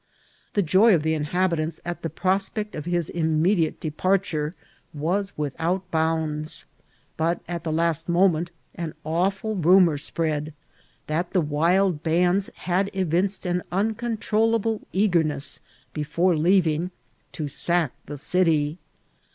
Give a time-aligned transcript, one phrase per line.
[0.53, 4.55] The joy of the inhabitants at the prospect of his immediate departure
[4.95, 6.65] was without bounds;
[7.17, 10.55] but at the last moment an awful rumour spread,
[11.05, 15.59] that the wild bands had evinced an uncoatroi* lable eagerness,
[15.93, 16.89] before leaving,
[17.33, 18.79] to sack the city.